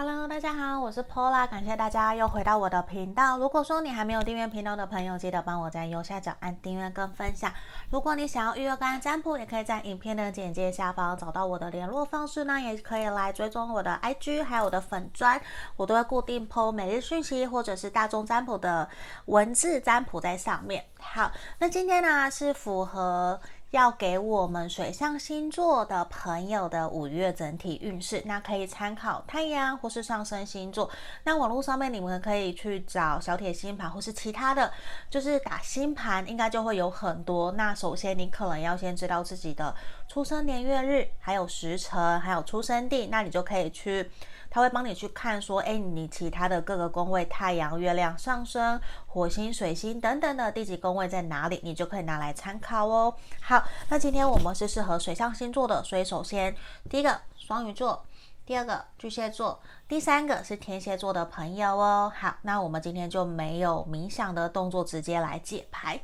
[0.00, 3.36] Hello，大家好，我是 Pola，感谢大家又回到我的频道。
[3.36, 7.52] 如果说你还没有订阅频道的朋友，记得帮我在右下角按订阅跟分享。
[7.90, 15.40] 如果你想要预约个案占卜，也可以在影片的简介下方找到我的联络方式呢，也可以来追踪我的 IG，还有我的粉专，
[15.74, 18.88] 我都会固定 po 每日讯息或者是大众占卜的
[19.24, 20.84] 文字占卜在上面。
[21.00, 23.40] 好，那今天呢是符合。
[23.70, 30.90] 要给我们水象星座的朋友的五月整体运势，那可以参考太阳或是上升星座。
[31.24, 34.72] 那网络上面你们可以去找小铁星盘或是其他的，
[35.10, 37.52] 就是打星盘，应该就会有很多。
[37.52, 39.74] 那首先你可能要先知道自己的
[40.08, 44.10] 出生年月日，还有时辰，还有出生地，那你就可以去。
[44.50, 53.14] 他会帮你去看，说，哎，你其他的各个宫位，太阳、月亮、上升、火星、水星等等的地级宫位在哪里，你就可以拿来参考哦。
[53.40, 56.54] 好，那今天我们是适合水象星座的，所以首先
[56.88, 58.04] 第一个双鱼座，
[58.46, 62.12] 第二个巨蟹座，第三个是天蝎座的朋友哦。
[62.16, 66.00] 好，那我们今天就没有冥想的动作，直接来解牌。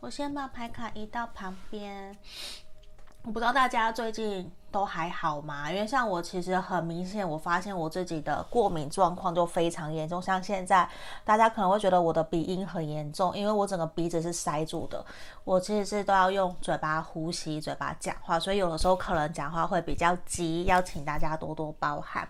[0.00, 2.16] 我先把牌卡移到旁边。
[3.24, 5.70] 我不知道大家最近都还好吗？
[5.70, 10.20] 因为像我，其实很明显，我发现我自己的过敏状况就非常严重。
[10.20, 10.88] 像现在，
[11.24, 15.04] 大家可能会觉得我的鼻音很严重，因为我整个鼻子是塞住的。
[15.44, 22.26] 我其实是都要用嘴巴呼吸、嘴巴讲话，所以有的时候可能讲话会比较急，要请大家多多包涵。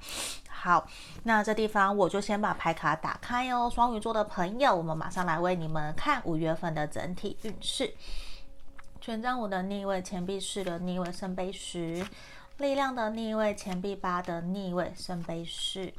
[0.49, 0.87] 好，
[1.23, 3.71] 那这地方我就先把牌卡打开哟。
[3.71, 7.95] 双鱼座的朋友，我们马上来为你们看五月份的整体运势。
[9.03, 12.07] 权杖五的逆位，钱币四的逆位，圣杯十，
[12.59, 15.93] 力量的逆位，钱币八的逆位，圣杯四，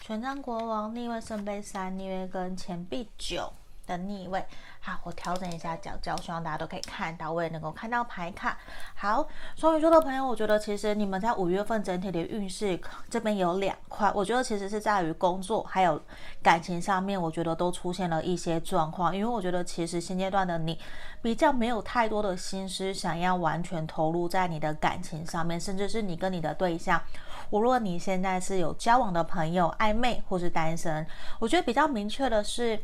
[0.00, 3.52] 权杖国王逆位，圣杯三逆位跟钱币九
[3.86, 4.44] 的逆位。
[4.86, 8.58] 好，我调整一下角角，希望大家都可以看到，我也能够看到牌卡。
[8.94, 9.26] 好，
[9.56, 15.98] 双鱼座的朋友，我觉得其实你们在五月份整体的运势这边有两块，我觉得其实是在于工作还有
[16.42, 19.16] 感情上面，我觉得都出现了一些状况。
[19.16, 20.78] 因为我觉得其实现阶段的你
[21.22, 27.00] 比较没有太多的心思想要完全投入在你的感情上面，甚至是你跟你的对象，
[27.48, 31.06] 无论你现在是有交往的朋友、暧昧或是单身，
[31.38, 32.78] 我觉得比较明确的是。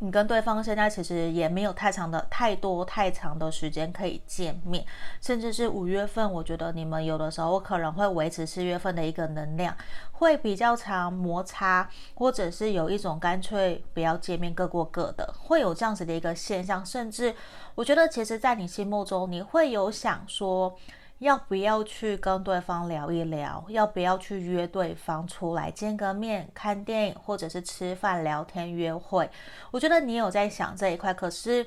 [0.00, 4.84] 你跟对方现在其实也没有太长的、太多、太长的时间可以见面，
[5.20, 9.74] 甚至是五月份，我觉得你们有的时候可能会维持四月份的一个能量，
[10.12, 16.84] 会比较长摩擦，或者是有一种干脆不要见面，各过各的，会有这样子的一个现象。
[16.84, 17.34] 甚至
[17.74, 20.76] 我觉得，其实，在你心目中，你会有想说。
[21.24, 23.64] 要不要去跟对方聊一聊？
[23.68, 29.30] 要不要去约对方出来见个面、看电影，或者是吃饭、聊天、约会？
[29.70, 31.66] 我觉得你有在想这一块，可是。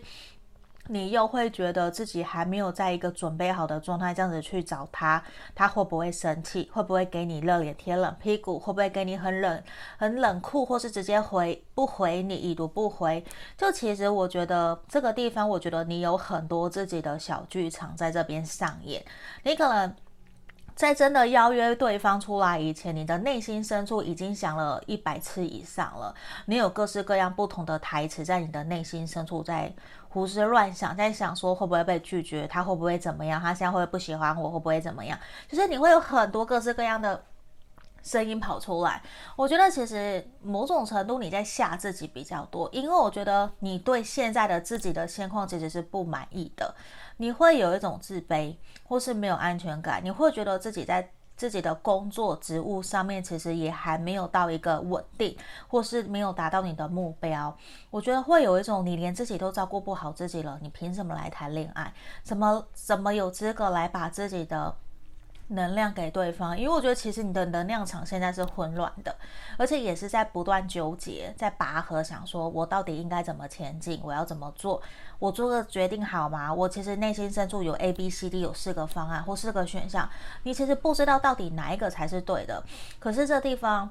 [0.90, 5.22] 你又会觉得自己还没有在一个准备好的状态，这样子去找他，
[5.54, 6.70] 他会不会生气？
[6.74, 8.58] 会不会给你热脸贴冷屁股？
[8.60, 9.64] 会不会给你很冷、
[9.98, 13.24] 很冷酷，或是直接回不回你，已读不回？
[13.58, 19.04] 就其实我觉得这个地方，我觉得你有很多自己的小剧场在这边上演，
[19.44, 19.96] 你可能。
[20.78, 26.14] 在真的邀约对方出来以前，你的内心深处已经想了一百次以上了。
[26.46, 29.74] 你有各式各样不同的台词在你的内心深处在
[30.10, 35.18] 胡思乱想，在想说会不会被拒绝，他会不会怎么样，他现在会不会不喜欢我，会不会怎么样？
[35.50, 37.24] 就是你会有很多各式各样的
[38.04, 39.02] 声音跑出来。
[39.36, 46.76] 我觉得其实某种程度你在吓自己比较多，因为我觉得你对现在的自己的现况其实是不满意的。
[47.18, 50.02] 你会有一种自卑，或是没有安全感。
[50.04, 57.56] 你会觉得自己在自己的工作职务上面，其实也还没有到一个稳定，或是没有达到你的目标。
[57.92, 61.94] 我觉得会有一种，你连自己都照顾不好自己了，你凭什么来谈恋爱？
[62.24, 64.76] 怎么怎么有资格来把自己的
[65.50, 69.16] 能量给对方，因为我觉得其实你的能量场现在是混乱的，
[69.58, 74.82] 而且也是在不断纠结，在拔河，想说我到底应该怎么前进，我要怎么做，
[75.20, 76.54] 我做个决定好吗？
[76.54, 80.10] 我其实内心深处有 A、B、C、D 有四个方案或四个选项，
[80.44, 82.62] 你其实不知道到底哪一个才是对的。
[83.00, 83.90] 可是这地方，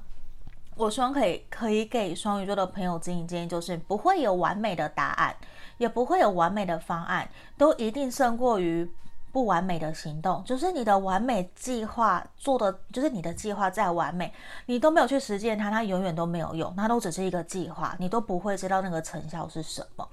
[0.75, 5.35] 我希望可以可以给双鱼座的朋友指引建议，就是不会有完美的答案，
[5.79, 7.27] 也不会有完美的方案，
[7.57, 8.91] 都一定胜过于。
[9.37, 14.33] 不完美的行动，就是你的完美计划做的，就是你的计划再完美，
[14.65, 20.09] 你都没有去实践它，它永远都没有用，它都只是一个计划，你都不会知道那个成效是什么。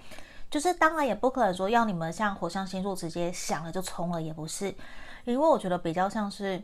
[0.52, 4.68] 就是当然也不可能说要你们像火象星座直接想了就冲了，也不是，
[5.24, 6.62] 因为我觉得比较像是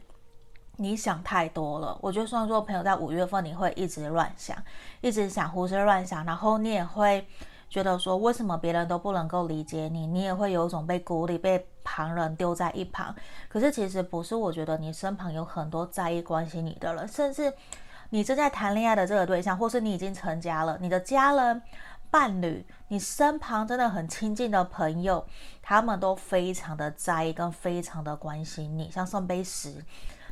[0.76, 1.98] 你想太多了。
[2.02, 4.54] 我觉得双鱼座朋友在五月份你会一直乱想，
[5.00, 7.26] 一直想胡思乱想，然后你也会。
[7.69, 13.16] 觉得说，为什么别人都不能够理解你，你也会有一种被孤立、被旁人丢在一旁。
[13.48, 17.54] 可是其实不是，我觉得你身旁有很多在意、关心你的人，甚至
[18.10, 21.62] 你正在谈恋爱的这个对象，或是你已经成家了，你的家人、
[22.10, 25.24] 伴侣，你身旁真的很亲近的朋友，
[25.62, 28.89] 他们都非常的在意跟非常的关心你。
[28.89, 29.86] 像圣杯十，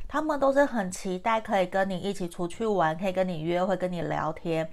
[0.08, 4.68] 他们都是很期待可以跟你一起出去玩，可以跟你约会，跟你聊天。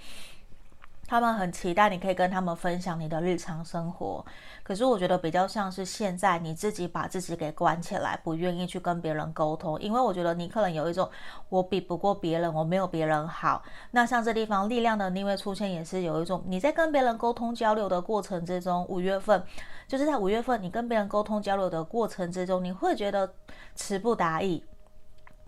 [1.07, 4.25] 他们很期待你可以跟他们分享你的日常生活，
[4.63, 11.07] 可是我觉得比较像是现在你自己把自己给关起来，不愿意去跟别人沟通，因为我觉得你可能有一种
[11.50, 13.62] 我比不过别人，我没有别人好。
[13.92, 19.44] 那像这地方力量的逆位出现，也是有一种你在跟别人沟通交流的过程之中，五月份
[19.88, 23.31] 就是在五月份你跟别人沟通交流的过程之中，你会觉得
[23.75, 24.63] 词不达意。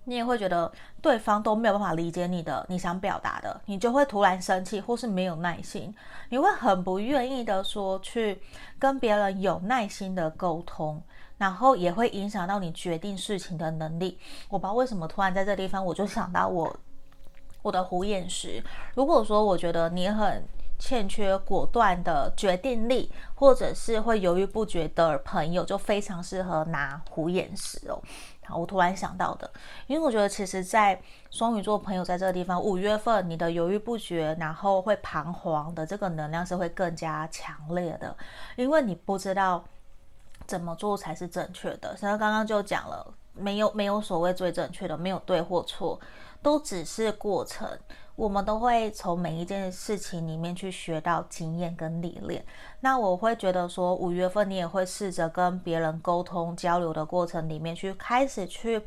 [0.10, 0.72] 你也会觉得
[1.02, 5.94] 对方都没有办法理解你的，你想表达的，你就会突然生气，或是没有耐心，
[6.30, 8.42] 你会很不愿意的说去
[8.80, 11.04] 跟别人有耐心的沟通，
[11.38, 14.18] 然后也会影响到你决定事情的能力。
[14.48, 16.74] 我不知道为什么突然在这地方，我就想到我
[17.62, 18.64] 我的虎眼石。
[18.96, 20.42] 如果说我觉得你很
[20.80, 28.02] 欠缺果断的决定力，或者是会犹豫不决的朋友，就非常适合拿虎眼石哦。
[28.56, 29.50] 我突然想到的，
[29.88, 31.02] 因为我觉得其实，在
[31.32, 38.16] 双鱼座朋友在这个地方，五月份你的犹豫不决，然后会彷徨的这个能量是会更加强烈的，
[38.56, 39.64] 因为你不知道
[40.46, 41.96] 怎么做才是正确的。
[41.98, 46.00] 所以刚刚就讲了，没有没有所谓最正确的，没有对或错，
[46.42, 47.68] 都只是过程。
[48.18, 52.44] 我们都会从每一件事情里面去学到经验跟历练。
[52.80, 58.82] 那我会觉得说，五月份你也会试着跟别人沟通交流的过程里面，去开始去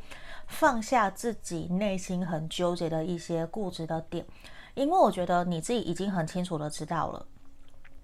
[0.48, 4.26] 放下自己内心很纠结的一些固执的点，
[4.74, 7.24] 因为我觉得你自己已经很清楚的知道了，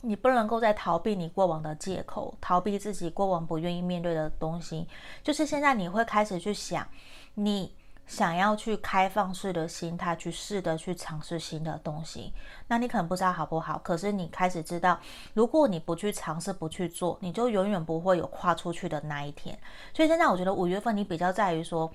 [0.03, 4.87] 你不能够再逃避你过往的借口，逃避自己过往不愿意面对的东西。
[5.25, 6.87] 就是现在你会开始去想
[7.35, 7.75] 你。
[8.07, 12.33] 想要去开放式的心态去试着去尝试新的东西，
[12.69, 14.99] 那你可能不知道好不好，可是你开始知道，
[15.35, 19.59] 如果你不去尝试、不去做，你就永远不会有跨出去的那一天。
[19.93, 21.93] 所以现在我觉得五月份你比较在于说，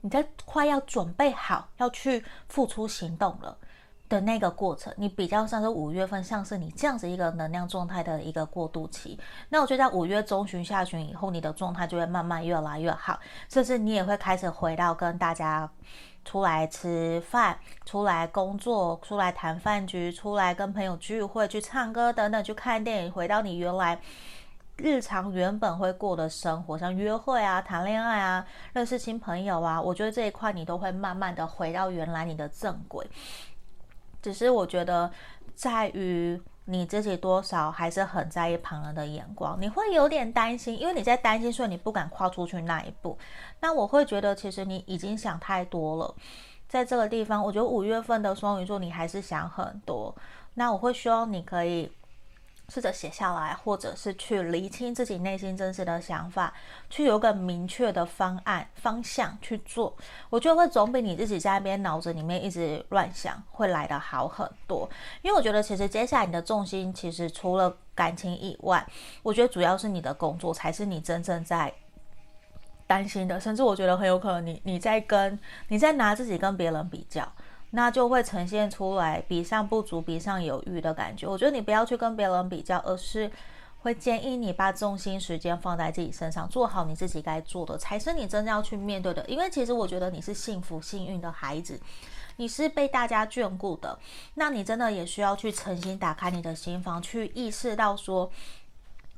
[0.00, 3.56] 你在快要准备好要去付出行动了。
[4.08, 9.18] 的那个过程，你比较像是五月份，像是你这样子一个能量状态的一个过渡期。
[9.48, 13.18] 那我觉得在五月中旬、下旬以后，你的状态就会慢慢越来越好，
[13.48, 15.70] 甚至你也会开始回到跟大家
[16.24, 24.00] 出来吃饭、出来工作、出来谈饭局、出来跟朋友聚会、去唱歌等等、去看电影，回到你原来
[24.76, 33.06] 日常原本会过的生活，像约会啊、谈恋爱啊、认识新朋友啊，我觉得这一块你都会慢慢的回到原来你的正轨。
[34.22, 35.10] 只是我觉得，
[35.54, 43.16] 在于你自己多少还是很在意旁人的眼光，你会有点担心，因为你在担心，所以你不敢跨出去那一步。
[43.60, 46.14] 那我会觉得，其实你已经想太多了，
[46.68, 50.14] 在这个地方，我觉得五月份的双鱼座你还是想很多。
[50.54, 51.90] 那我会希望你可以。
[52.68, 56.52] 试着写下来，或者是去厘清自己内心真实的想法，
[56.90, 59.96] 去有个明确的方案方向去做，
[60.28, 64.88] 我觉得会总比你自己在那边脑子里面一直乱想会来得好很多。
[65.22, 68.86] 因为我觉得其实接下来你的重心其实除了感情以外，
[69.22, 71.72] 我觉得主要是你的工作才是你真正在
[72.86, 75.38] 担心的，甚至我觉得很有可能你你在跟
[75.68, 77.26] 你在拿自己跟别人比较。
[77.70, 81.26] 那就会呈现出来比上不足，比上有余的感觉。
[81.26, 83.30] 我觉得你不要去跟别人比较，而是
[83.80, 89.24] 会建议你把重心时间放在自己身上，做好你自己该做的，才是你真正要去面对的。
[89.26, 91.78] 因为其实我觉得你是幸福幸运的孩子，
[92.36, 93.98] 你是被大家眷顾的。
[94.34, 98.30] 那你真的也需要去诚心打开你的心房，去意识到说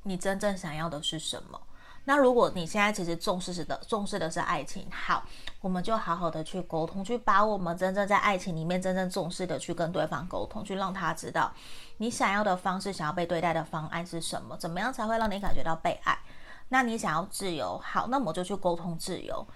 [0.03, 1.61] 你真正想要的是什么。
[2.05, 5.23] 那如果你现在其实重视的重视的是爱情，好，
[5.61, 11.53] 我们就好好的去沟通，去把我们真正在爱情里面真正重视的去跟对方沟通，去让他知道
[11.99, 16.19] 你想要的方式，想要被对待的方案是什么，怎么样才会让你感觉到被爱？
[16.71, 19.47] 那你想要自由，好，那么就去沟通自由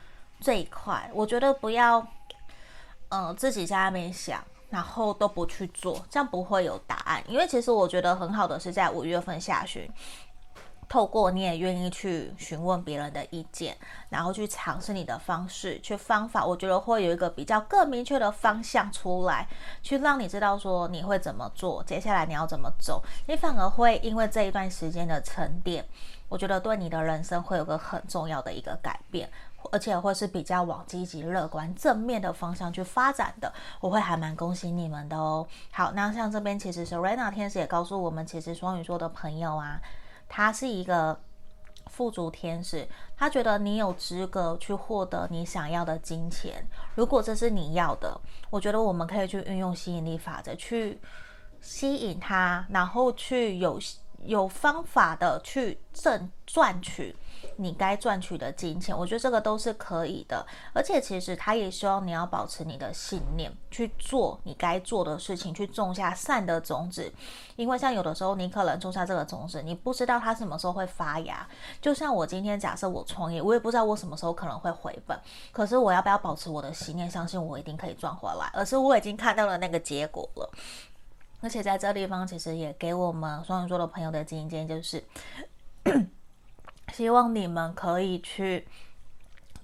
[0.40, 1.10] 这一块。
[1.14, 2.06] 我觉得不要，
[3.08, 7.22] 嗯、自己在那边想，然后都不去做，这样不会有答案。
[7.26, 9.88] 因为其实我觉得很好的是在五月份下旬。
[10.94, 13.76] 透过你也愿意去询问别人的意见，
[14.10, 19.48] 然后去尝试你的方式、去方法，我觉得会有一个比较更明确的方向出来，
[19.82, 25.84] 去让你知道说你会怎么做，接下来你要怎么走，你反而会因为这一段时间的沉淀，
[26.28, 29.28] 我觉得对你的人生会有个很重要的一个改变，
[29.72, 35.44] 而且会是比较往积极、乐观、正面的方向去发展的，我会还蛮恭喜你们的哦。
[35.72, 39.80] 好，那像这边其实是 Serena 天使也告诉我们，其实双鱼座的朋友啊。
[40.36, 41.16] 他是一个
[41.86, 42.84] 富足天使，
[43.16, 46.68] 他觉得你有资格去获得你想要的金钱。
[46.96, 51.00] 如果这是你要的，我觉得我们可以去运用吸引力法则去
[51.60, 53.78] 吸引他，然后去有
[54.24, 57.14] 有方法的去挣赚取。
[57.56, 67.12] 你该赚取的金钱，我觉得这个都是可以的，而且其实他也希望你要保持你的信念，去做你该做的事情，去种下善的种子。
[67.56, 71.46] 因为像有的时候，你可能种下这个种子，你不知道它什么时候会发芽。
[71.80, 75.18] 就像我今天假设我创业，我也不知道我什么时候可能会回本，
[75.52, 78.50] 可是我要不要保持我的信念，相信我一定可以赚回来？
[78.52, 80.50] 而是我已经看到了那个结果了。
[81.40, 85.04] 而且在这地方，其实也给我们双鱼座的朋友的建议就是。
[86.94, 88.68] 希望你们可以去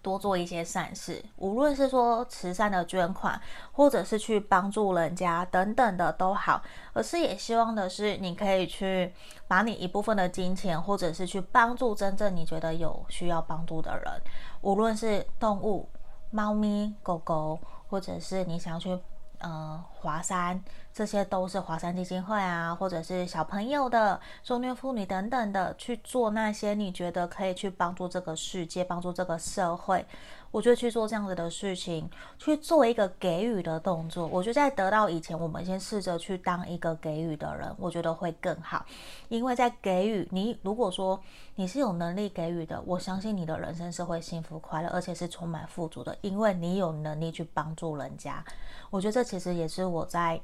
[0.03, 6.61] 多做一些善事，无论是说慈善的捐款，或者是去帮助人家等等的都好。
[6.93, 9.13] 而是也希望的是，你可以去
[9.47, 14.23] 把你一部分的金钱，或者是去帮助真正你觉得有需要帮助的人，
[14.63, 15.89] 无论是动物、
[16.31, 18.99] 猫咪、狗狗，或者是你想要去。
[19.41, 30.05] 呃，华山，这些都是华山基金会啊，或者是小朋友的受虐妇女等等的，去做那些你觉得可以去帮助这个世界、帮助这个社会。
[30.51, 34.27] 我觉得去做这样子的事情，去做一个给予的动作。
[34.27, 38.85] 我觉得在得到以前，我们先试着去当一个给予的人，我觉得会更好。
[39.29, 41.21] 因为在给予你，如果说
[41.55, 48.45] 你是有能力给予的，我相信你的人生是会幸福快乐，而且是充满富足的，因为你有能力去帮助人家。
[48.91, 50.41] 我觉得这其实也是我在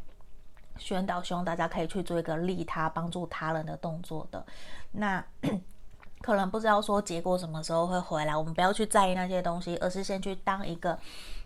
[0.78, 4.46] 宣导，希望大家可以去做一个利他、帮助他人的动作的。
[4.92, 5.24] 那。
[6.22, 10.98] 可能不知道说结果什么时候会回来，我们不要去在意那些东西，而是先去当一个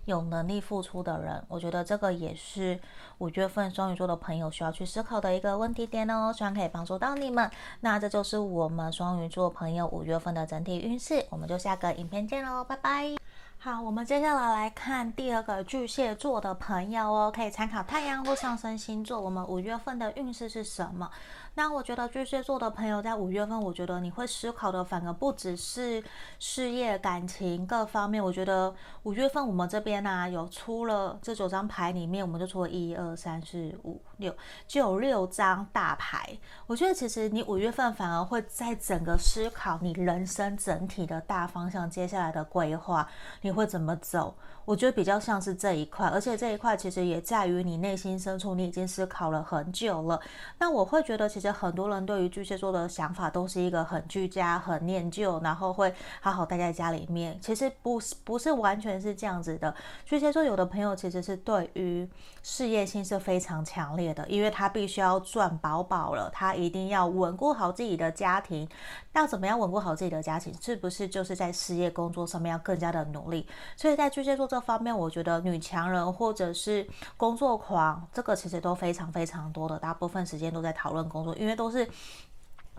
[0.07, 1.45] 有能力付出的人。
[1.49, 2.79] 我觉得这个也是
[3.19, 7.51] 五月份双鱼座的朋友需要去思考的一个问题点哦，希望可以帮助到你们。
[7.81, 13.17] 那这就是我们双鱼座朋友五月份的整体运势，我们就下个影片见喽，拜拜。
[13.63, 21.11] 好，我们接下来来看第二个巨蟹座的朋友哦，可以参考太阳或上升星座，我们五月份的运势是什么？
[21.55, 26.03] 那我觉得巨蟹座的朋友在五月份，我觉得你会思考的反而不只是
[26.39, 28.23] 事业、感情各方面。
[28.23, 34.35] 我觉得五月份我们这边呢、有出了这九张牌里面，我们就出了一二三四五六，
[34.67, 36.39] 就有六张大牌。
[36.67, 43.07] 我觉得其实你五月份反而会在整个思考你人生整体的大方向，接下来的规划，
[43.43, 44.35] 你会怎么走？
[44.71, 50.21] 我觉得比较像是这一块，而且这一块其实也在于你内心深处，你已经思考了很久了。
[50.61, 57.37] 那我会觉得，其实很多人对于巨蟹座的想法都是一个很居家、很念旧，然后会好好待在家里面。
[57.41, 59.75] 其实不是，不是完全是这样子的。
[60.05, 62.09] 巨蟹座有的朋友其实是对于
[62.45, 68.69] 事业心是非常强烈的，因为他必须要赚饱饱了，他一定要稳固好自己的家庭。
[69.15, 70.55] 要怎么样稳固好自己的家庭？
[70.63, 73.45] 是不是就是在事业工作上面要更加的努力？
[73.77, 74.60] 所以在巨蟹座这。
[74.61, 76.87] 方面，我觉得女强人或者是
[77.17, 81.89] 工作狂，这个其实都非常非常多的，大部分时间都在讨论工作，因为都是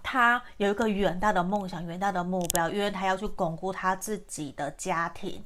[0.04, 5.44] 他有一个远大的梦想、远大的目标，因为他要去巩固他自己的家庭，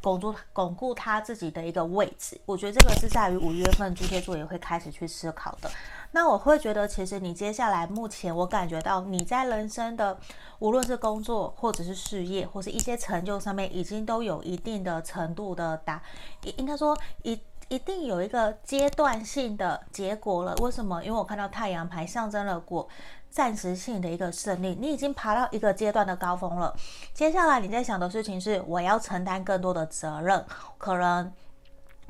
[0.00, 2.40] 巩固巩固他自己的一个位置。
[2.46, 5.70] 我觉得这个是在于五月份巨蟹座也会开始去思考的。
[6.12, 10.18] 那我会觉得，其实你接下来目前我感觉到你在人生的
[10.58, 16.02] 无论是工作或者是事业或是一些成就上面，已经都有一定的程度的达，
[16.56, 17.38] 应该说一
[17.68, 20.54] 一定有一个阶段性的结果了。
[20.62, 21.04] 为什么？
[21.04, 22.88] 因为我看到太阳牌象征了过
[23.28, 26.74] 暂时性的一个胜利，你已经爬到一个阶段的高峰了。
[27.12, 30.42] 接下来你在想的事情是，我要承担更多的责任，
[30.78, 31.30] 可能。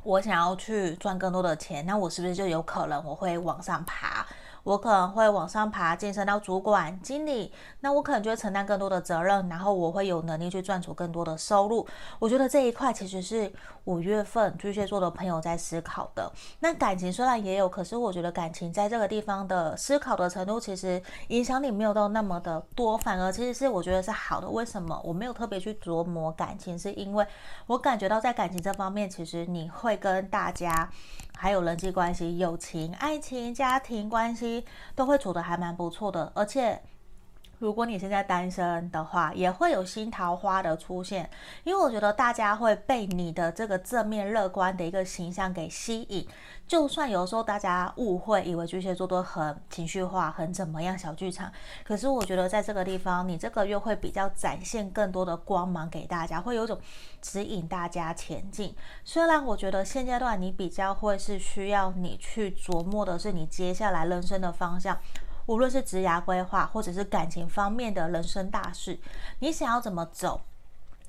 [0.03, 4.25] 我想要去赚更多的钱，那我是不是就有可能我会往上爬？
[4.63, 11.87] 我可能会往上爬，晋升到主管、经理，那我可能就会承担更多的责任，然后我会有能力去赚取更多的收入。
[12.19, 13.51] 我觉得这一块其实是
[13.85, 16.31] 五月份巨蟹座的朋友在思考的。
[16.59, 24.49] 那感情虽然也有，可是我觉得感情在这个地方的思考的程度，其实影响力没有到那么的多，反而其实是我觉得是好的。
[24.49, 26.77] 为什么我没有特别去琢磨感情？
[26.77, 27.25] 是因为
[27.67, 30.89] 我感觉到在感情这方面，其实你会跟大家。
[31.41, 36.81] 还有人际关系、友情、爱情、家庭关系都会处得还蛮不错的，而且。
[37.59, 41.29] 如果你现在单身的话，也会有新桃花的出现，
[41.65, 46.25] 因为我觉得大家会被你的这个正面乐观的一个形象给吸引。
[46.65, 51.51] 就算有时候大家误会，以为巨蟹座都很情绪化、很怎么样小剧场，
[51.83, 56.79] 可是我觉得在这个地方，你这个月会比较展现更多的光芒给大家，会有种
[57.21, 58.73] 指引大家前进。
[59.03, 64.97] 虽然我觉得现阶段你比较会是需要你去琢磨的是你接下来人生的方向。
[65.49, 68.99] 无论是职涯规划，或者是感情方面的人生大事，
[69.39, 70.39] 你想要怎么走？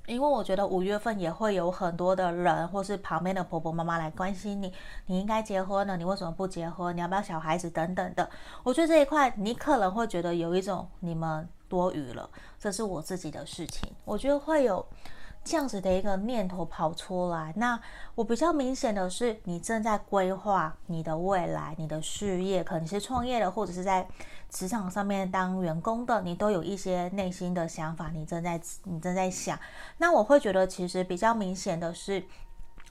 [0.06, 4.73] 因为我觉得五月份也会有很多的人，或是旁边的婆婆妈妈来关心你，
[5.04, 6.97] 你应该结婚了，你为什么不结婚？
[6.97, 8.30] 你要不要小孩子等等的。
[8.62, 13.92] 我觉得这一块你可能会觉得有一种你们多余了，这是我自己的事情。
[14.06, 14.82] 我觉得会有。
[15.50, 17.76] 这样子的一个念头跑出来，那
[18.14, 24.07] 我比较明显的是，你正在规划你的未来，你的事业，可能是创业的，或者是在
[24.49, 29.59] 职场上面当员工的，你都有一些内心的想法，你正在你正在想。
[29.99, 32.23] 那我会觉得，其实比较明显的是。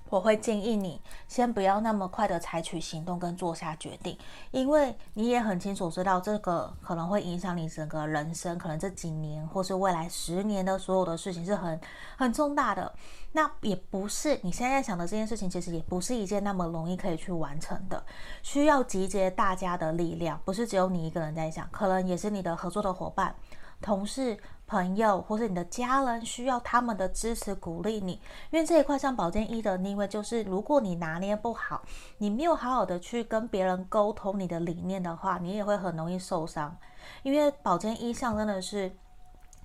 [0.09, 4.17] 我会建议你先不要那么快的采取行动跟做下决定，
[4.51, 11.79] 因为你也很清楚知道这个可能会影响你整个人生，可能这几年或是未来十年的所有的事情是很
[12.17, 12.91] 很重大的。
[13.31, 18.03] 那也不是你现在想的这件事情，其实也不是一件那么容易可以去完成的，
[18.41, 23.35] 需要集结大家的力量，不是只有你一个人在想，可能也是你的合作的伙伴。
[23.81, 24.37] 同事、
[24.69, 28.13] 朋友或是你的家人需要他们的支持鼓励你，
[28.51, 31.81] 因为这一块像保健医的逆位，就是如果你拿捏不好，
[32.19, 36.77] 你没有好好的去跟别人沟通你的理念的话，你也会很容易受伤。
[37.23, 38.91] 因为保健医象征的是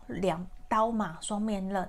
[0.07, 1.87] 两刀嘛，双面刃，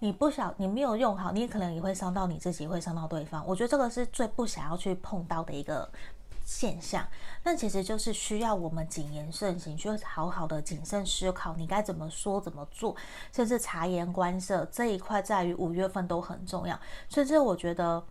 [0.00, 3.42] 你不想你没有用好，你可能也会伤到你自己，会伤到对方。
[3.46, 5.90] 我觉得这个是最不想要去碰到的一个。
[6.48, 7.06] 现象，
[7.42, 12.96] 那其实就是需要我们谨言慎行，需要好好的谨慎思考，你该怎么说怎么做，
[13.30, 16.80] 甚至察言观色这一块，在于五月份都很重要。
[17.10, 18.02] 甚至我觉得。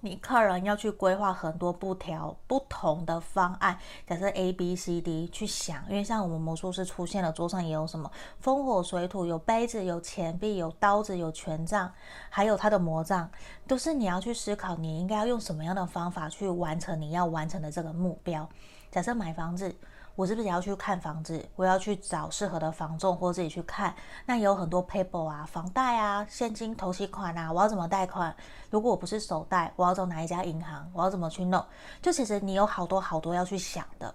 [0.00, 11.92] 你客人要去规划很多不条不同的方案，假设 A B C D 去想，因为像我们魔术师出现了，桌上也有什么风火水土，有杯子，有钱币，有刀子，有权杖，
[12.30, 13.30] 还有他的魔杖，
[13.66, 18.48] 都是你要去思考，你应该要用什么样的方法去完成你要完成的这个目标。
[18.90, 19.74] 假设买房子。
[20.18, 21.48] 我是不是也要去看房子？
[21.54, 23.94] 我要去找适合的房仲，或自己去看。
[24.26, 28.34] 那也有很多 paper 啊，房贷啊，现金投期款啊，我要怎么贷款？
[28.68, 30.90] 如果我不是首贷，我要找哪一家银行？
[30.92, 31.64] 我要怎么去弄？
[32.02, 34.12] 就其实你有好多好多要去想的。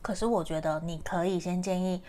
[0.00, 2.00] 可是我觉得你可以先建议，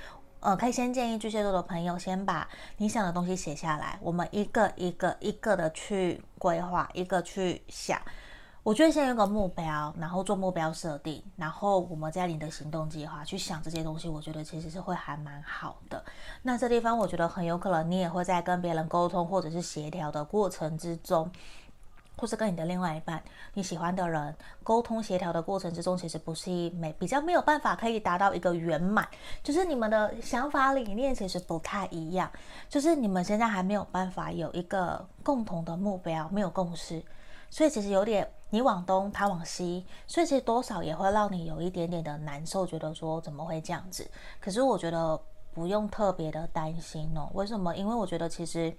[0.41, 2.47] 呃，可以先建议巨蟹座的朋友，先把
[2.77, 7.99] 你想的东西写下来，我们一个一个一个的去规划，一个去想。
[8.65, 16.03] 我觉得先有个目标，然后做目标设定，然后我们在你的行动计划去想这些东西，我觉得其实是会还蛮好的。
[16.41, 21.31] 那这地方我觉得很有可能你也会在跟别人沟通或者是协调的过程之中，
[22.17, 23.21] 或是跟你的另外一半
[23.53, 29.07] 你喜欢的人沟通协调的过程之中，其实不是没比较没有办法可以达到一个圆满，
[29.43, 32.31] 就是你们的想法理念其实不太一样，
[32.67, 37.03] 就是你们现在还没有办法有一个共同的目标，没有共识。
[37.47, 44.09] 所以其实有点你往东，他往西，所以其实多少也会让你有一点点的难受，觉得说怎么会这样子？
[44.39, 45.19] 可是我觉得
[45.53, 47.29] 不用特别的担心哦。
[47.33, 47.75] 为什么？
[47.75, 48.73] 因为我觉得其实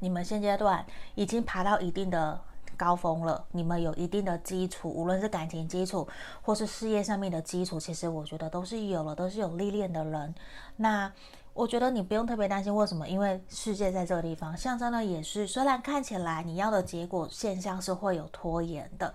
[0.00, 0.84] 你们现阶段
[1.14, 2.40] 已经爬到一定的
[2.76, 6.08] 高峰了，你们有一定的基础，无论是感情基础
[6.42, 10.34] 或是事业上面的基础，其实我觉得都是有了，都是有历练的人。
[10.74, 11.12] 那。
[11.58, 13.08] 我觉得你不用特别担心，为什么？
[13.08, 19.12] 因为世界在这个地方，象征的也是，虽然看起来你要的结果现象是会有拖延的，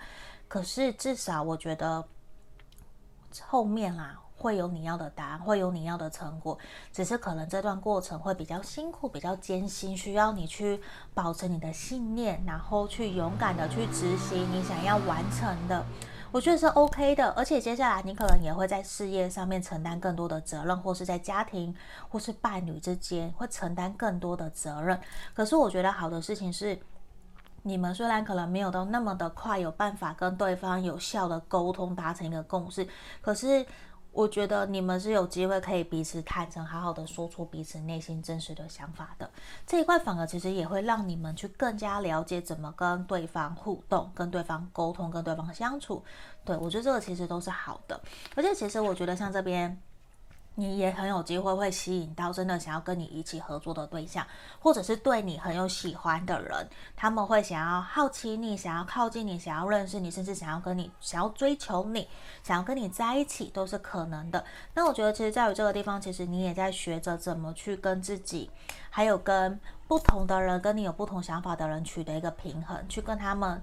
[0.49, 2.03] 可是至少我觉得
[3.47, 6.59] 后面啦会有你要的答案，会有你要的成果，
[6.91, 10.81] 只是可能这段过程会比较辛苦，比较艰辛，需要你去
[11.13, 15.85] 保持你的信念，然后去勇敢的去执行你想要完成的。
[16.33, 21.73] 我觉得是 OK 的，而且接下来你可能也会在事业上面承担更多的责任，或是在家庭
[22.09, 24.99] 或是伴侣之间会承担更多的责任。
[25.35, 26.79] 可是我觉得好的事情是，
[27.61, 32.87] 你们虽然可能没有到那么的快有办法跟对方有效的沟通，达成一个共识，
[33.21, 33.63] 可是。
[34.13, 39.29] 我觉得你们是有机会可以彼此坦诚，好好的说出彼此内心真实的想法的。
[39.67, 46.03] 这一块反而其实也会让你们去更加了解怎么跟对方互动、跟对方沟通、跟对方相处。
[46.45, 47.99] 对，我觉得这个其实都是好的。
[48.35, 49.81] 而且其实我觉得像这边。
[50.55, 54.25] 你也很有机会会吸引到真的想要跟你一起合作的对象，
[54.59, 62.07] 或者是对你很有喜欢的人，他们会想要好奇你，想要靠近你，想要认识你，甚至想要跟你，想要追求你，
[62.43, 64.45] 想要跟你在一起，都是可能的。
[64.73, 68.49] 那我觉得，其实在于这个地方，其实你也在学着怎么去跟自己，
[68.89, 73.61] 还有跟不同的人，跟你有不同想法的人取得一个平衡，去跟他们。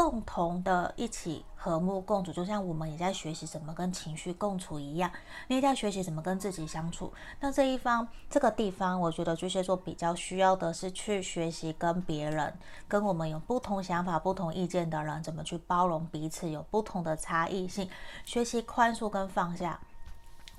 [0.00, 5.10] 共同的一起和睦共处，就像我们也在学习怎么跟情绪共处一样，
[5.46, 7.12] 你也在学习怎么跟自己相处。
[7.38, 12.50] 那这一方这个地方，我觉得巨蟹座比较需要的是去学习跟别人，
[12.88, 17.86] 跟我们有不同想法、不同意见的人，怎么去包容彼此有不同的差异性，
[18.24, 19.78] 学习宽恕跟放下。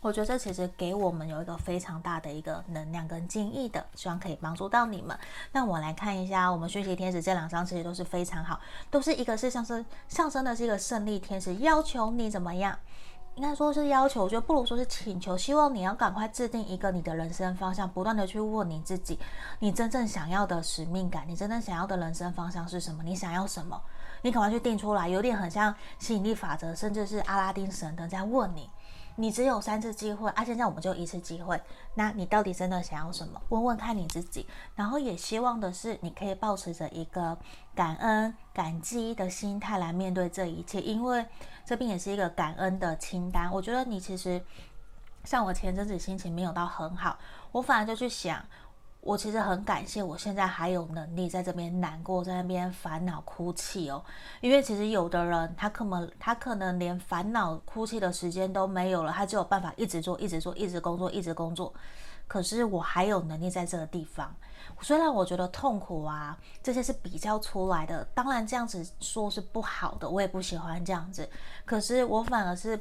[0.01, 5.15] 我觉得这其实给我们有一个非常大的一个能量跟建议的，希望可以帮助到你们。
[5.51, 8.59] 那我来看一下，我们讯息天使这两张其实都是非常好，
[8.89, 12.77] 都是一个是象征象征的是一个胜利天使，要求你怎么样？
[13.35, 19.17] 应该说是要求，我觉得不如说是请求，希望你要赶快制定一个你的人生方向，不断的去问你自己，
[19.59, 23.03] 你真正想要的使命感，你真正想要的人生方向是什么？
[23.03, 23.79] 你想要什么？
[24.23, 28.69] 你赶快去定出来，有点很像吸引力法则，甚至是阿拉丁神灯在问你。
[29.21, 31.62] 你只有三次机会，啊，现在我们就一次机会。
[31.93, 33.39] 那你到底真的想要什么？
[33.49, 34.47] 问问看你自己。
[34.75, 37.38] 然后也希望的是，你可以保持着一个
[37.75, 41.23] 感恩、感激的心态来面对这一切，因为
[41.63, 43.51] 这边也是一个感恩的清单。
[43.51, 44.43] 我觉得你其实
[45.23, 47.19] 像我前阵子心情没有到很好，
[47.51, 48.43] 我反而就去想。
[49.01, 54.03] 我其实很感谢，我现在还有能力在这边难过，在那边烦恼哭泣哦。
[54.41, 61.73] 因为其实有的人，他可能他可能连烦恼哭泣的时间都没有了，他只有办法一直做，一直做，一直工作，一直工作。
[62.27, 64.33] 可是我还有能力在这个地方，
[64.81, 68.05] 虽然我觉得痛苦啊，这些是比较出来的。
[68.13, 71.27] 当然这样子说是不好的，我也不喜欢这样子。
[71.65, 72.79] 可是我反而是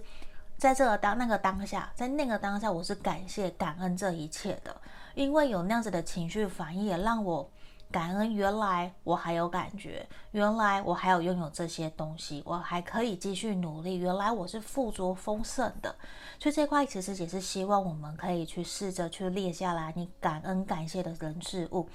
[0.59, 4.77] 在这个当那个当下，在那个当下，我是感谢感恩这一切的。
[5.21, 7.47] 因为有那样子的情绪反应，也让我
[7.91, 8.33] 感恩。
[8.33, 13.99] 原来我还有感觉，原来我还有拥有这些东西，我还可以继续努力。
[13.99, 15.95] 原来我是富足丰盛的，
[16.39, 21.87] 所以这块其实也是希望我们可以去试着去列下来，你感恩感谢的人事物，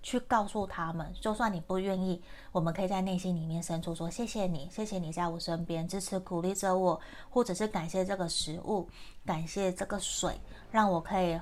[0.00, 1.12] 去告诉他们。
[1.20, 8.88] 就算你不愿意，我们可以在内心里面深处说：谢谢你，谢谢你在我身边支持鼓励着我，或者是感谢这个食物，
[9.26, 11.36] 感谢这个水，让我可以。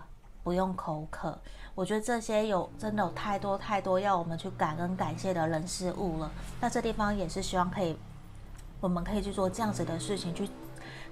[0.46, 1.36] 不用口渴，
[1.74, 6.30] 我觉得这些有真的有太多太多要我们去感恩感谢的人事物了。
[6.60, 7.98] 那这地方也是希望可以，
[8.78, 10.48] 我们可以去做这样子的事情，去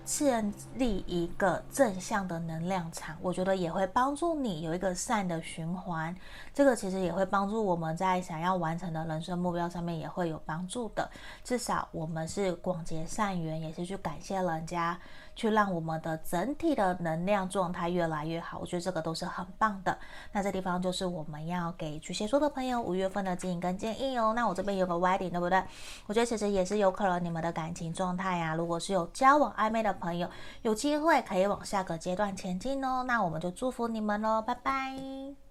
[0.05, 3.17] 建立一个正向的能量场。
[3.21, 6.15] 我觉得也会帮助你有一个善的循环。
[6.53, 11.11] 这个其实也会帮助我们在想要完成的人生目标上面也会有帮助的。
[11.43, 14.97] 至少我们是广结善缘，也是去感谢人家。
[15.37, 19.97] 去让我们的整体的能量状态越来越好，我觉得这个都是很棒的。
[20.33, 24.33] 那这地方就是我们要给巨蟹座的朋友五月份的指引跟建议哦。
[24.35, 25.63] 那我这边有个 wedding，对不对？
[26.07, 30.29] 我觉得其实也是有可能你们的感情状态呀、啊，如果是有交往暧昧的朋友，
[30.63, 33.05] 有机会可以往下个阶段前进哦。
[33.07, 35.44] 那我们就祝福你们喽，拜拜。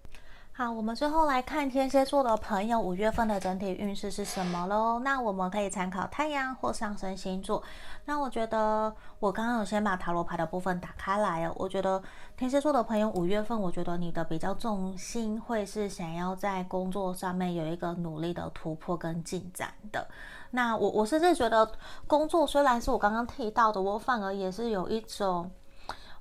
[0.56, 5.00] 好，我们最后来看天蝎座的朋友五月份的整体运势是什么喽？
[5.00, 7.60] 那我们可以参考太阳或上升星座。
[8.04, 11.52] 那我觉得我刚刚有先把塔罗牌的部分打开来哦。
[11.56, 12.00] 我觉得
[12.36, 20.06] 天蝎座的朋友五月份，我觉得你的比较重心会是想要在工作上面有一个努力的突破跟进展的。
[20.52, 21.68] 那我我甚至觉得
[22.06, 25.50] 工作虽然是我刚刚提到的，我反而也是有一种。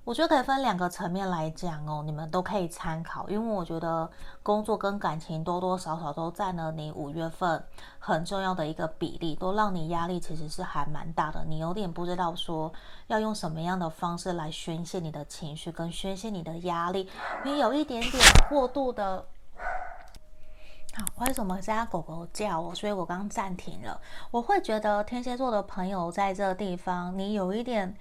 [0.06, 4.10] 我觉得可以分两个层面来讲哦，你们都可以参考，因为我觉得
[4.44, 7.64] 工作跟感情多多少少都占了你五月份
[8.00, 12.74] 很重要的一个比例，都让你压力其实是还蛮大的，你有点不知道说
[13.08, 17.10] 要用什么样的方式来宣泄你的情绪跟宣泄你的压力，
[17.46, 19.26] 你有一点点过度的。
[20.96, 22.76] 好，为什么现在狗狗叫我？
[22.76, 24.02] 所以我刚暂停了。
[24.32, 27.96] 我会觉得天蝎座的朋友在这个地方，你有一点。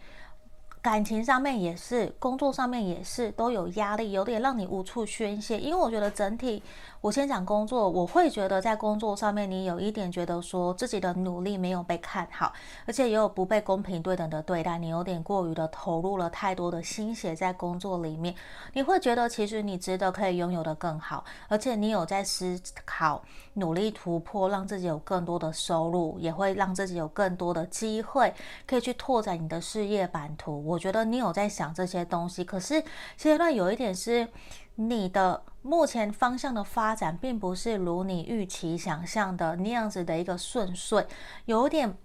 [0.82, 5.56] 感情上面也是，工作上面也是，都有压力，有点让你无处宣泄。
[5.56, 6.60] 因为我觉得整体，
[7.02, 12.52] 我先讲工作，我会觉得在工作上面，你有一点觉得说自己的努力没有被看好，
[12.86, 18.32] 而且也有不被公平对等的对待，你有点过于的投入了太多的心血在工作里面，
[18.74, 23.20] 你会觉得其实你值得可以拥有的更好，而且你有在思考
[23.54, 28.32] 努力突破，让自己有更多的收入，也会让自己有更多的机会
[28.64, 30.64] 可以去拓展你的事业版图。
[30.64, 32.80] 我觉得你有在想这些东西，可是
[33.16, 34.28] 现在有一点是
[34.76, 41.06] 你的目前方向的发展，并不是如你预期想象的那样子的一个顺遂，
[41.44, 41.96] 有点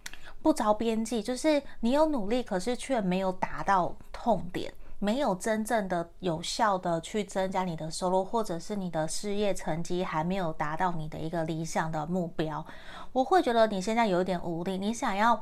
[0.41, 1.23] 不着边际。
[1.23, 12.65] 就是你有努力，可是却没有达到痛点，没有真正的有效的去增加你的收入，或者是你的事业成绩还没有达到你的一个理想的目标。
[13.13, 15.41] 我会觉得你现在有点无力，你想要。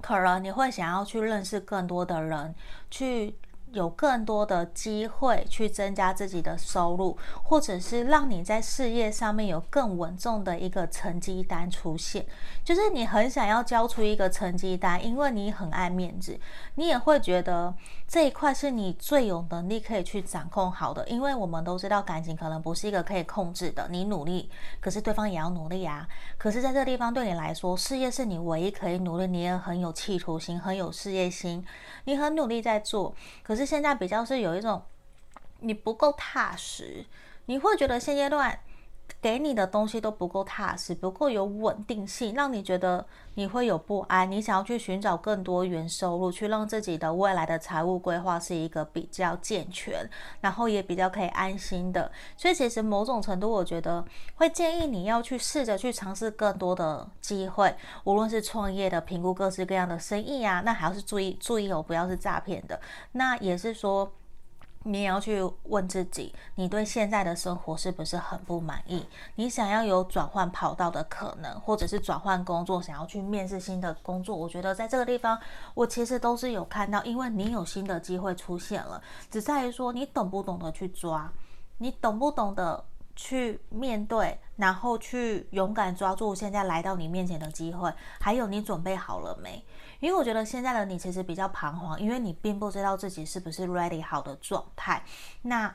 [0.00, 2.52] 可能你会想要去认识更多的人，
[2.90, 3.38] 去。
[3.72, 12.24] 有更多的机会去增加自己的收入，或者是让你在事业上面有更稳重的一个成绩单出现。
[12.64, 16.38] 就是你很想要交出一个成绩单，因为你很爱面子，
[16.74, 17.74] 你也会觉得
[18.12, 21.08] 这一块是你最有能力可以去掌控好的。
[21.08, 26.06] 因为我们都知道感情可能不是一个可以控制的，你努力，可是对方也要努力啊。
[26.36, 31.64] 可是在这个地方对你来说，事业是你唯一可以努力，你也很有企图心，很有事业心，
[32.04, 33.62] 你很努力在做，可是。
[33.62, 34.82] 是现在比较是有一种
[35.60, 37.06] 你不够踏实，
[37.46, 38.58] 你会觉得现阶段。
[39.22, 44.28] 给你的东西都不够踏实，不够有稳定性，让你觉得你会有不安。
[44.28, 52.10] 你想要去寻找更多元收入，去让自己的未来的财务规划是一个比较健全，然后也比较可以安心的。
[52.36, 54.04] 所以其实某种程度，我觉得
[54.34, 62.80] 会建议你要去试着去尝试更多的机会，无论是创业的、评估各式各样的生意啊，那还要是注意注意哦，不要是诈骗的。
[63.12, 64.12] 那也是说。
[64.84, 69.04] 你也要去问自己，你对现在的生活是不是很不满意？
[69.36, 74.36] 你想要有转换跑道的可能，或者是转换工作，想要去面试新的工作。
[74.36, 75.38] 我觉得在这个地方，
[75.74, 81.32] 我其实都是有看到，因为你有新的机会出现了，只在于说你懂不懂得去抓，
[81.78, 82.84] 你懂不懂得。
[83.14, 89.62] 去面对，然后去勇敢抓住现在来到你面前的机会，还有你准备好了没？
[90.02, 95.00] 因为我觉得现在的你其实比较彷徨，因为你并不知道自己是不是 ready 好的状态。
[95.42, 95.72] 那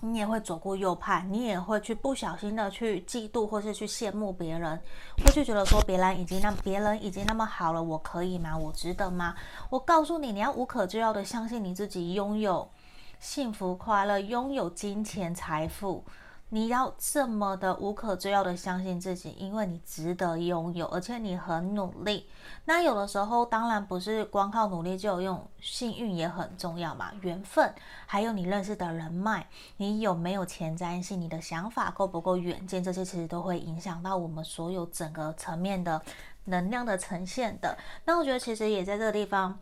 [0.00, 4.80] 你也会左顾右盼，你也会去不小心的去嫉妒，或是去羡慕别人，
[5.24, 8.56] 会去觉得说别人已经那别人已经那么好了，我可以吗？
[8.56, 9.34] 我值得吗？
[9.70, 12.70] 我告诉你，你要无可救药的相信你自己拥有
[13.18, 16.04] 幸福快乐，拥有金钱财富。
[16.54, 22.28] 你要这么的无可救药的相信自己，因为你值得拥有，而且你很努力。
[22.66, 29.46] 那有的时候当然不是光靠努力就有用，幸运也很重要嘛，缘分，还有你认识的人脉，
[29.78, 36.02] 你有没有前瞻性，你的想法够不够远见，这些其实都会影响到我们所有整个层面的
[36.44, 37.78] 能量的呈现的。
[38.04, 39.58] 那我觉得其实也在这个地方。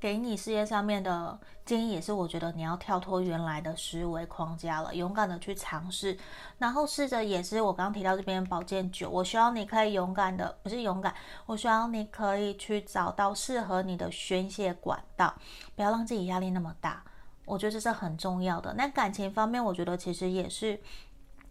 [0.00, 6.16] 给你事业上面的建议也是，我觉得你要跳脱原来的思维框架了，勇敢的去尝试，
[6.58, 11.14] 然后试着也是我刚刚提到这边宝剑九，我希望你可以勇敢的，不是勇敢，
[11.46, 15.34] 我希望你可以去找到适合你的宣泄管道，
[15.74, 17.02] 不要让自己压力那么大，
[17.44, 18.74] 我觉得这是很重要的。
[18.74, 20.80] 那感情方面，我觉得其实也是，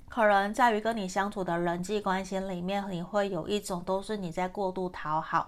[0.08, 5.48] 可能在于跟你相处的人际关系里面，你会有一种都是你在过度讨好。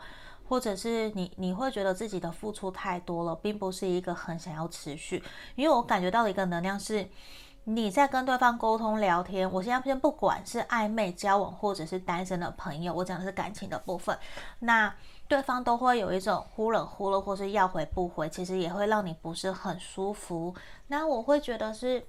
[0.50, 5.24] 或者是你你会觉得自己的付出太多了，并不是一个很想要持续。
[5.56, 7.08] 因为我感觉到的一个能量是，
[7.66, 9.50] 你在跟对方沟通聊天。
[9.52, 14.18] 我现在先不管是暧昧交往或者是单身的朋友，我讲的是感情的部分。
[14.58, 14.92] 那
[15.28, 20.56] 对方都会有一种忽冷忽热，或是要回不回，其实也会让你不是很舒服。
[20.88, 22.04] 那我会觉得是。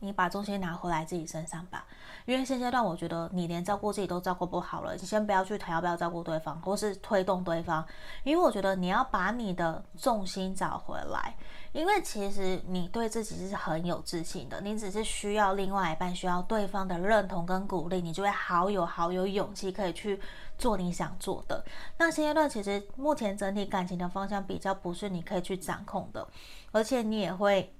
[0.00, 1.86] 你把重心拿回来自己身上吧，
[2.24, 7.86] 因为现阶段我觉得你连照顾自己都照顾不好了，你先不要去谈要不要照顾对方，或是推动对方，
[8.24, 11.36] 因为我觉得你要把你的重心找回来，
[11.72, 20.20] 因为其实你对自己是很有自信的，你只是需要另外一半需要对方的认同跟鼓励，你就会好有好有勇气可以去
[20.56, 21.64] 做你想做的。
[21.98, 26.26] 那现阶段其实目前整体感情的方向比较不是你可以去掌控的，
[26.72, 27.74] 而且你也会。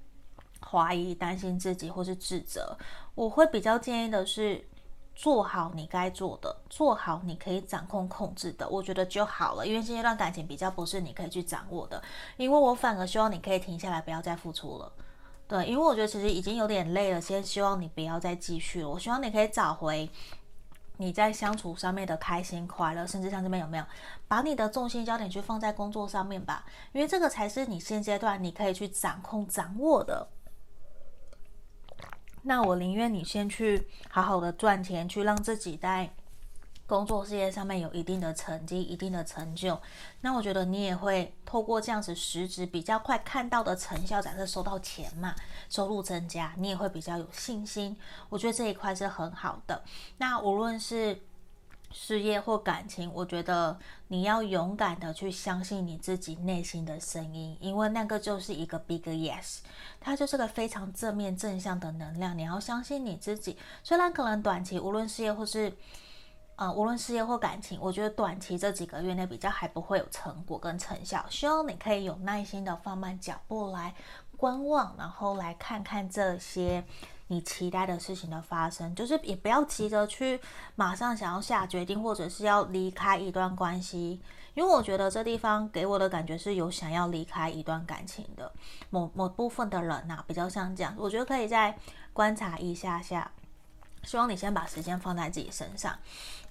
[0.71, 2.77] 怀疑、担心自己或是自责，
[3.13, 4.65] 我会比较建议的是，
[5.13, 9.67] 做好你该做的，做好你可以掌控、控制的，我觉得就好了。
[9.67, 12.01] 因为现阶段感情比较不是你可以去掌握的，
[12.37, 14.91] 因为我反而希望你可以停下来，不要再付出了。
[15.45, 18.89] 对，因为我觉得其实已经有点累了，先希望你不要再继续了。
[18.89, 20.09] 我希望你可以找回
[20.95, 23.83] 你在相处上面的开心、快乐，甚至像这边有没有
[24.29, 26.63] 把你的重心焦点去放在工作上面吧？
[26.93, 30.25] 因为这个才是你现阶段你可以去掌控、掌握的。
[32.43, 36.09] 那我宁愿你先去好好的赚钱，去让自己在
[36.87, 39.79] 工作事业上面有一定的成绩、一定的成就。
[40.19, 45.33] 那我觉得你也会透过这样子实质比较快看到的成效，假设收到钱嘛，
[45.69, 47.95] 收入增加，你也会比较有信心。
[48.27, 49.81] 我觉得这一块是很好的。
[50.17, 51.17] 那无论是
[51.93, 53.77] 事业或感情，我觉得
[54.07, 59.59] 你要勇敢的去相信你自己内心的声音，因为那个就是一个 big yes，
[59.99, 62.37] 它就是个非常正面正向的能量。
[62.37, 65.73] 你要相信你自己，虽然可能短期无论事业或是
[66.55, 71.25] 呃无论事业或感情，我觉得短期这几个月内比较还不会有成果跟成效。
[71.29, 73.93] 希望你可以有耐心的放慢脚步来
[74.37, 76.83] 观望，然后来看看这些。
[77.31, 80.37] 你期待的事情的发生，就是也不要急着去
[80.75, 84.19] 马上想要下决定，或者是要离开一段关系，
[84.53, 88.51] 因为我觉得这地方给我的感觉是有想要离开一段感情的
[88.89, 91.77] 某某部分的人呐、比较像这样，我觉得可以再
[92.11, 93.31] 观察一下下。
[94.03, 95.97] 希望你先把时间放在自己身上。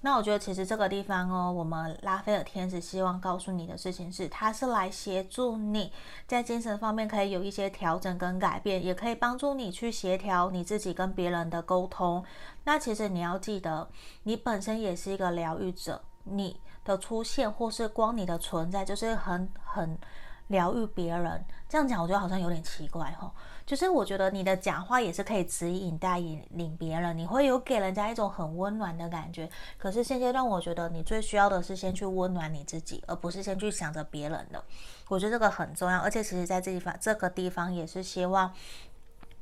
[0.01, 5.91] 那我觉得其实这个地方哦，我们拉斐尔天使希望告诉你的事情是，他是来协助你
[6.25, 12.23] 在精神方面可以有一些调整跟改变，也可以帮助你去协调你自己跟别人的沟通。
[12.63, 13.87] 那其实你要记得，
[14.23, 19.97] 你本身也是一个疗愈者，你的出现或是光你的存在，就是很很。
[20.47, 21.45] 疗愈别人。
[21.69, 23.31] 这样讲，我觉得好像有点奇怪哦。
[23.65, 29.49] 就是我觉得你的讲话也是可以指引带引领别人，你会有给人家一种很温暖的感觉。
[29.77, 34.63] 可是现阶段，我觉得你最需要的是先去温暖你自己，而不是先去想着别人的。
[35.07, 38.53] 我觉得这个很重要，而且其实在这地方这个地方也是希望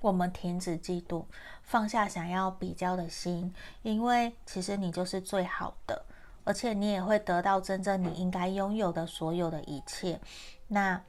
[0.01, 1.25] 我们停止嫉妒，
[1.63, 6.05] 放下想要比较的心，因为其实你就是最好的，
[6.43, 10.19] 而且你也会得到真正你应该拥有的所有的一切。
[10.67, 11.01] 那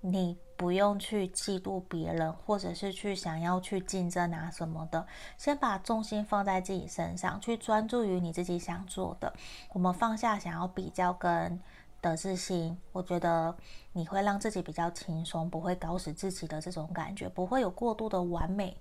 [0.00, 0.38] 你。
[0.58, 5.06] 不用去嫉妒别人，或者是去想要去竞争啊什么的，
[5.36, 9.32] 先把重心放在自己身上，去专注于你自己想做的。
[9.72, 11.60] 我们放下想要比较跟
[12.00, 13.56] 得自心，我觉得
[13.92, 18.76] 你会让自己比较轻松，不会搞死自己的这种感觉，不会有过度的完美。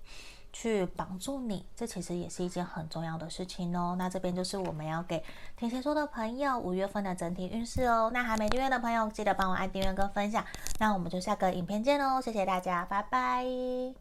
[0.60, 3.96] 去帮助你，这其实也是一件很重要的事情哦。
[3.96, 5.24] 那这边就是我们要给
[5.56, 8.10] 天蝎座的朋友五月份的整体运势哦。
[8.12, 10.44] 那还没订阅的朋友，记得帮我按订阅跟分享。
[10.80, 13.98] 那我们就下个影片见喽，谢谢大家，拜拜。